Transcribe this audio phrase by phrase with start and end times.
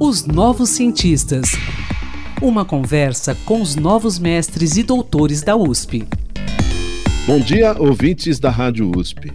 [0.00, 1.50] Os Novos Cientistas.
[2.40, 6.06] Uma conversa com os novos mestres e doutores da USP.
[7.26, 9.32] Bom dia, ouvintes da Rádio USP.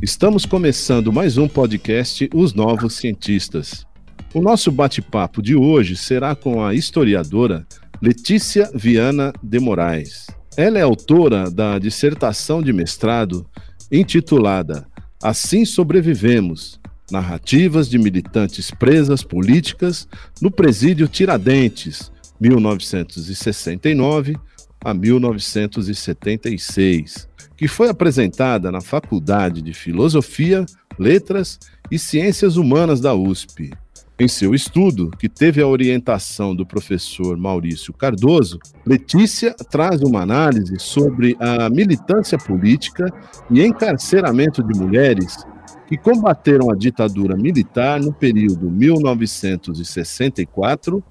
[0.00, 3.86] Estamos começando mais um podcast Os Novos Cientistas.
[4.32, 7.66] O nosso bate-papo de hoje será com a historiadora
[8.00, 10.26] Letícia Viana de Moraes.
[10.56, 13.46] Ela é autora da dissertação de mestrado
[13.92, 14.86] intitulada
[15.22, 16.80] Assim Sobrevivemos
[17.10, 20.08] Narrativas de militantes presas políticas
[20.40, 22.10] no presídio Tiradentes,
[22.40, 24.36] 1969
[24.84, 30.66] a 1976, que foi apresentada na Faculdade de Filosofia,
[30.98, 33.72] Letras e Ciências Humanas da USP.
[34.18, 40.74] Em seu estudo, que teve a orientação do professor Maurício Cardoso, Letícia traz uma análise
[40.78, 43.12] sobre a militância política
[43.50, 45.44] e encarceramento de mulheres
[45.86, 51.02] que combateram a ditadura militar no período 1964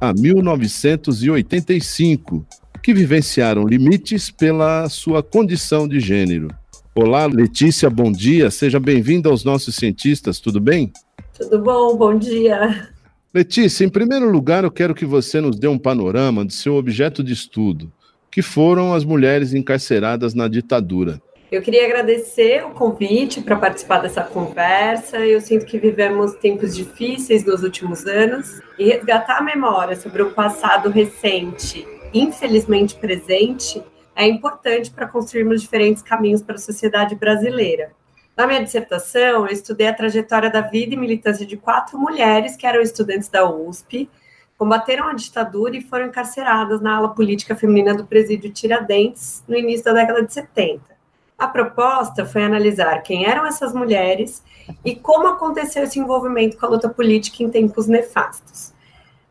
[0.00, 2.44] a 1985,
[2.82, 6.48] que vivenciaram limites pela sua condição de gênero.
[6.94, 8.50] Olá, Letícia, bom dia.
[8.50, 10.90] Seja bem-vinda aos nossos cientistas, tudo bem?
[11.38, 12.88] Tudo bom, bom dia.
[13.34, 17.22] Letícia, em primeiro lugar, eu quero que você nos dê um panorama de seu objeto
[17.22, 17.92] de estudo,
[18.30, 21.20] que foram as mulheres encarceradas na ditadura.
[21.50, 25.18] Eu queria agradecer o convite para participar dessa conversa.
[25.18, 30.32] Eu sinto que vivemos tempos difíceis nos últimos anos e resgatar a memória sobre o
[30.32, 33.80] passado recente, infelizmente presente,
[34.16, 37.92] é importante para construirmos diferentes caminhos para a sociedade brasileira.
[38.36, 42.66] Na minha dissertação, eu estudei a trajetória da vida e militância de quatro mulheres que
[42.66, 44.10] eram estudantes da USP,
[44.58, 49.84] combateram a ditadura e foram encarceradas na ala política feminina do presídio Tiradentes no início
[49.84, 50.95] da década de 70.
[51.38, 54.42] A proposta foi analisar quem eram essas mulheres
[54.84, 58.72] e como aconteceu esse envolvimento com a luta política em tempos nefastos.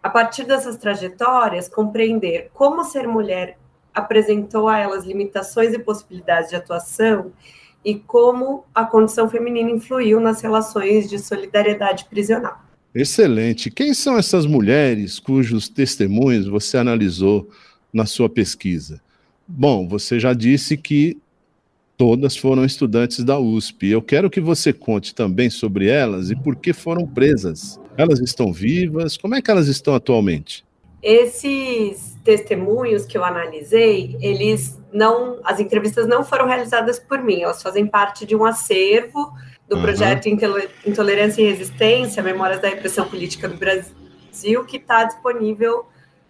[0.04, 3.58] A partir dessas trajetórias, compreender como ser mulher
[3.92, 7.32] apresentou a elas limitações e possibilidades de atuação
[7.84, 12.60] e como a condição feminina influiu nas relações de solidariedade prisional.
[12.94, 13.72] Excelente.
[13.72, 17.50] Quem são essas mulheres cujos testemunhos você analisou
[17.92, 19.02] na sua pesquisa?
[19.48, 21.18] Bom, você já disse que
[21.98, 23.88] Todas foram estudantes da USP.
[23.88, 27.80] Eu quero que você conte também sobre elas e por que foram presas.
[27.96, 29.16] Elas estão vivas?
[29.16, 30.66] Como é que elas estão atualmente?
[31.02, 37.62] Esses testemunhos que eu analisei, eles não, as entrevistas não foram realizadas por mim, elas
[37.62, 39.32] fazem parte de um acervo
[39.70, 39.82] do uhum.
[39.84, 45.86] projeto Intolerância e Resistência, Memórias da Repressão Política do Brasil, que está disponível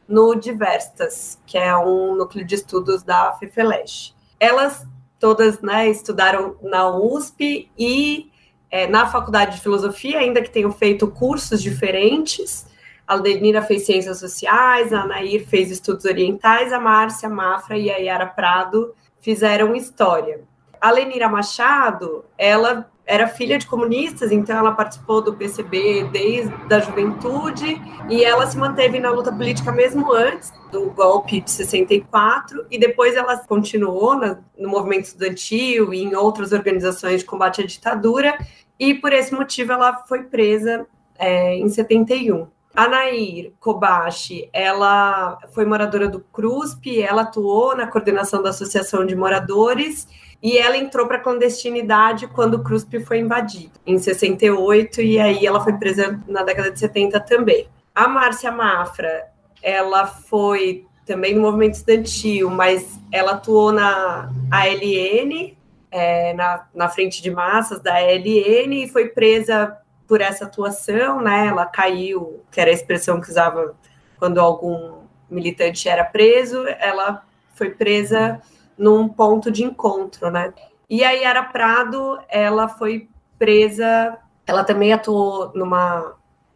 [0.07, 4.13] no Diverstas, que é um núcleo de estudos da FEFELESH.
[4.39, 4.85] Elas
[5.19, 8.31] todas né, estudaram na USP e
[8.69, 12.67] é, na Faculdade de Filosofia, ainda que tenham feito cursos diferentes.
[13.07, 17.97] A Lenira fez Ciências Sociais, a Anair fez Estudos Orientais, a Márcia Mafra e a
[17.97, 20.41] Yara Prado fizeram História.
[20.81, 26.79] A Lenira Machado, ela era filha de comunistas, então ela participou do PCB desde a
[26.79, 27.79] juventude
[28.09, 33.15] e ela se manteve na luta política mesmo antes do golpe de 64 e depois
[33.15, 34.15] ela continuou
[34.57, 38.38] no movimento estudantil e em outras organizações de combate à ditadura
[38.79, 40.85] e por esse motivo ela foi presa
[41.17, 42.47] é, em 71.
[42.75, 49.15] A Nair Kobashi, ela foi moradora do CRUSP, ela atuou na coordenação da Associação de
[49.15, 50.07] Moradores
[50.45, 55.59] e ela entrou para clandestinidade quando o CRUSP foi invadido, em 68, e aí ela
[55.59, 57.67] foi presa na década de 70 também.
[57.95, 59.25] A Márcia Mafra,
[59.59, 65.57] ela foi também no movimento estudantil, mas ela atuou na ALN,
[65.89, 69.75] é, na, na frente de massas da ALN, e foi presa
[70.07, 71.47] por essa atuação, né?
[71.47, 73.73] Ela caiu, que era a expressão que usava
[74.19, 77.25] quando algum militante era preso, ela
[77.56, 78.39] foi presa
[78.78, 80.53] num ponto de encontro, né?
[80.90, 83.09] E a Yara Prado, ela foi
[83.40, 86.16] presa, ela também atuou numa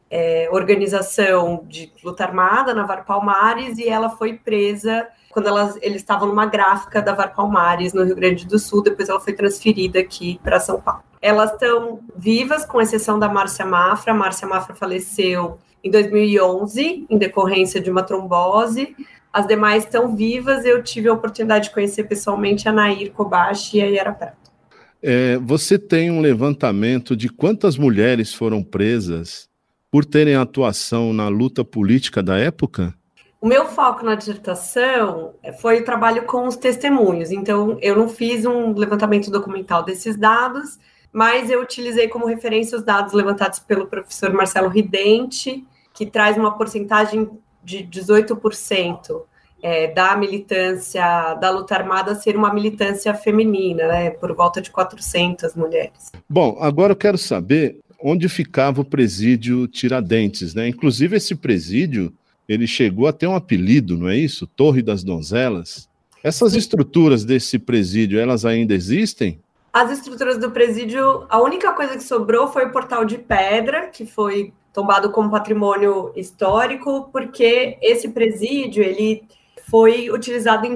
[0.10, 5.98] é, organização de luta armada na Var Palmares e ela foi presa quando elas, eles
[5.98, 10.00] estavam numa gráfica da Var Palmares, no Rio Grande do Sul, depois ela foi transferida
[10.00, 11.04] aqui para São Paulo.
[11.22, 14.14] Elas estão vivas, com exceção da Márcia Mafra.
[14.14, 18.96] Márcia Mafra faleceu em 2011, em decorrência de uma trombose.
[19.32, 20.66] As demais estão vivas.
[20.66, 24.50] Eu tive a oportunidade de conhecer pessoalmente a Nair Kobashi e a Yara Prato.
[25.02, 29.48] É, você tem um levantamento de quantas mulheres foram presas
[29.90, 32.94] por terem atuação na luta política da época?
[33.42, 37.32] O meu foco na dissertação foi o trabalho com os testemunhos.
[37.32, 40.78] Então, eu não fiz um levantamento documental desses dados,
[41.12, 46.58] mas eu utilizei como referência os dados levantados pelo professor Marcelo Ridente, que traz uma
[46.58, 47.30] porcentagem
[47.64, 49.22] de 18%
[49.62, 55.56] é, da militância da luta armada ser uma militância feminina, né, por volta de 400
[55.56, 56.12] mulheres.
[56.30, 60.70] Bom, agora eu quero saber onde ficava o presídio Tiradentes, né?
[60.70, 62.14] Inclusive esse presídio,
[62.48, 64.48] ele chegou a ter um apelido, não é isso?
[64.48, 65.90] Torre das Donzelas.
[66.24, 69.40] Essas estruturas desse presídio, elas ainda existem?
[69.72, 74.06] As estruturas do presídio, a única coisa que sobrou foi o portal de pedra, que
[74.06, 79.24] foi tombado como patrimônio histórico, porque esse presídio ele
[79.70, 80.76] foi utilizado em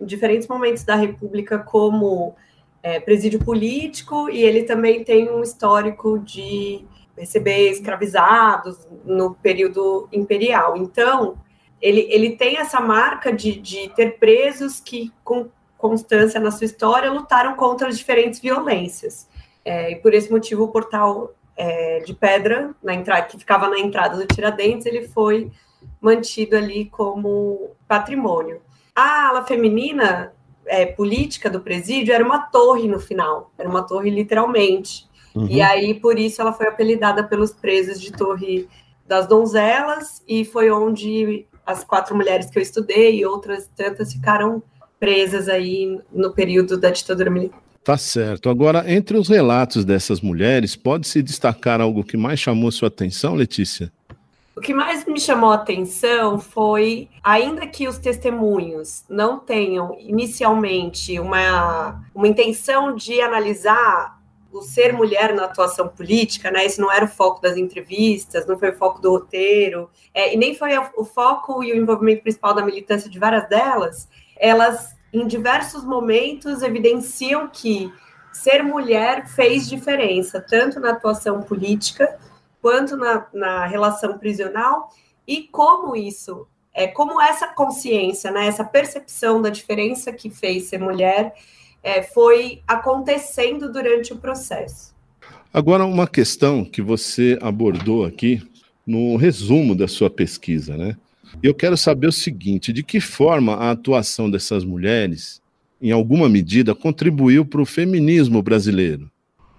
[0.00, 2.34] diferentes momentos da República como
[2.82, 6.84] é, presídio político e ele também tem um histórico de
[7.16, 10.76] receber escravizados no período imperial.
[10.76, 11.38] Então,
[11.80, 15.48] ele, ele tem essa marca de, de ter presos que, com
[15.78, 19.28] constância na sua história, lutaram contra as diferentes violências.
[19.64, 23.78] É, e por esse motivo, o portal é, de pedra, na entrada, que ficava na
[23.78, 25.50] entrada do Tiradentes, ele foi
[26.00, 28.60] mantido ali como patrimônio.
[28.94, 30.32] A ala feminina
[30.66, 35.08] é, política do presídio era uma torre no final, era uma torre literalmente.
[35.34, 35.46] Uhum.
[35.48, 38.68] E aí, por isso, ela foi apelidada pelos presos de Torre
[39.06, 44.62] das Donzelas, e foi onde as quatro mulheres que eu estudei e outras tantas ficaram
[45.00, 47.63] presas aí no período da ditadura militar.
[47.84, 48.48] Tá certo.
[48.48, 53.34] Agora, entre os relatos dessas mulheres, pode se destacar algo que mais chamou sua atenção,
[53.34, 53.92] Letícia?
[54.56, 61.20] O que mais me chamou a atenção foi, ainda que os testemunhos não tenham inicialmente
[61.20, 64.18] uma, uma intenção de analisar
[64.50, 66.64] o ser mulher na atuação política, né?
[66.64, 70.38] Esse não era o foco das entrevistas, não foi o foco do roteiro, é, e
[70.38, 74.08] nem foi o foco e o envolvimento principal da militância de várias delas.
[74.38, 77.92] Elas em diversos momentos, evidenciam que
[78.32, 82.18] ser mulher fez diferença, tanto na atuação política
[82.60, 84.90] quanto na, na relação prisional,
[85.26, 90.78] e como isso, é, como essa consciência, né, essa percepção da diferença que fez ser
[90.78, 91.34] mulher
[91.82, 94.94] é, foi acontecendo durante o processo.
[95.52, 98.42] Agora, uma questão que você abordou aqui
[98.84, 100.96] no resumo da sua pesquisa, né?
[101.42, 105.42] Eu quero saber o seguinte: de que forma a atuação dessas mulheres,
[105.80, 109.10] em alguma medida, contribuiu para o feminismo brasileiro?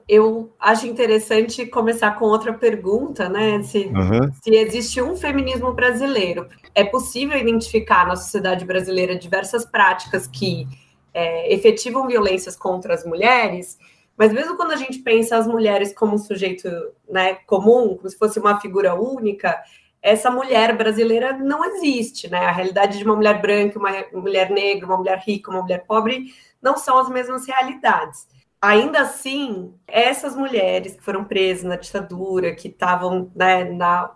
[0.07, 3.63] Eu acho interessante começar com outra pergunta, né?
[3.63, 4.31] Se, uhum.
[4.43, 6.47] se existe um feminismo brasileiro.
[6.75, 10.67] É possível identificar na sociedade brasileira diversas práticas que
[11.11, 13.79] é, efetivam violências contra as mulheres,
[14.17, 16.69] mas mesmo quando a gente pensa as mulheres como um sujeito
[17.09, 19.57] né, comum, como se fosse uma figura única,
[20.05, 22.45] essa mulher brasileira não existe, né?
[22.45, 26.31] A realidade de uma mulher branca, uma mulher negra, uma mulher rica, uma mulher pobre
[26.61, 28.27] não são as mesmas realidades.
[28.61, 34.11] Ainda assim, essas mulheres que foram presas na ditadura, que estavam né, na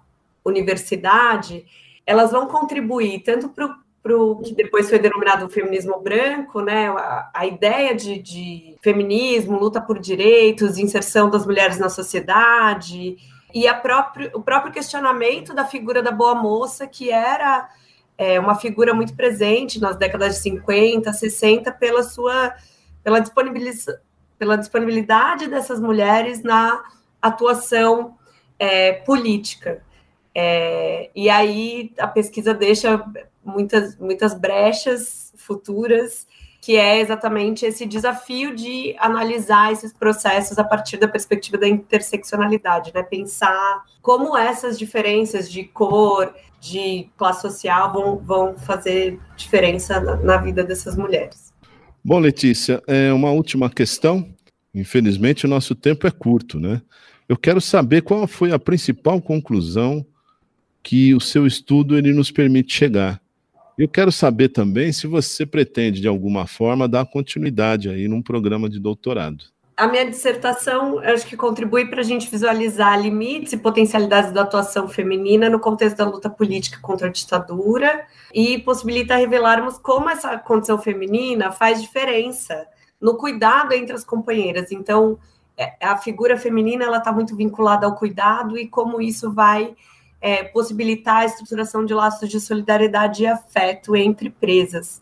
[0.45, 1.65] universidade,
[2.05, 6.89] elas vão contribuir tanto para o que depois foi denominado feminismo branco, né?
[6.89, 13.17] A, a ideia de, de, feminismo, luta por direitos, inserção das mulheres na sociedade,
[13.53, 17.69] e próprio, o próprio questionamento da figura da boa moça, que era
[18.17, 22.53] é, uma figura muito presente nas décadas de 50, 60, pela sua
[23.03, 24.01] pela, disponibiliza,
[24.37, 26.83] pela disponibilidade dessas mulheres na
[27.21, 28.17] atuação
[28.57, 29.81] é, política.
[30.35, 33.03] É, e aí a pesquisa deixa
[33.43, 36.27] muitas, muitas brechas futuras
[36.61, 42.91] que é exatamente esse desafio de analisar esses processos a partir da perspectiva da interseccionalidade,
[42.93, 43.01] né?
[43.01, 50.37] Pensar como essas diferenças de cor, de classe social vão, vão fazer diferença na, na
[50.37, 51.53] vida dessas mulheres.
[52.03, 54.27] Bom, Letícia, é uma última questão.
[54.73, 56.81] Infelizmente, o nosso tempo é curto, né?
[57.27, 60.05] Eu quero saber qual foi a principal conclusão
[60.83, 63.21] que o seu estudo ele nos permite chegar.
[63.79, 68.69] Eu quero saber também se você pretende, de alguma forma, dar continuidade aí num programa
[68.69, 69.45] de doutorado.
[69.77, 74.89] A minha dissertação, acho que contribui para a gente visualizar limites e potencialidades da atuação
[74.89, 80.77] feminina no contexto da luta política contra a ditadura e possibilita revelarmos como essa condição
[80.77, 82.67] feminina faz diferença
[82.99, 84.73] no cuidado entre as companheiras.
[84.73, 85.17] Então,
[85.57, 89.73] é, a figura feminina ela está muito vinculada ao cuidado e como isso vai
[90.21, 95.01] é, possibilitar a estruturação de laços de solidariedade e afeto entre presas.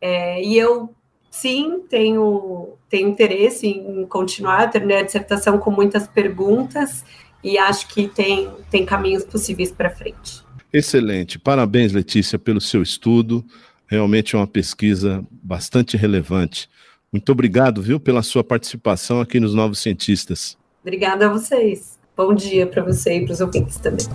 [0.00, 0.94] É, e eu,
[1.30, 7.04] sim, tenho, tenho interesse em continuar, eu terminei a dissertação com muitas perguntas
[7.42, 10.42] e acho que tem, tem caminhos possíveis para frente.
[10.72, 11.38] Excelente.
[11.38, 13.44] Parabéns, Letícia, pelo seu estudo.
[13.86, 16.66] Realmente é uma pesquisa bastante relevante
[17.12, 20.56] Muito obrigado, viu, pela sua participação aqui nos Novos Cientistas.
[20.80, 21.98] Obrigada a vocês.
[22.16, 24.06] Bom dia para você e para os ouvintes também.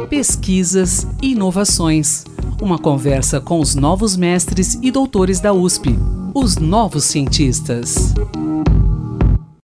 [0.09, 2.23] Pesquisas e inovações.
[2.59, 5.95] Uma conversa com os novos mestres e doutores da USP,
[6.33, 8.15] os novos cientistas.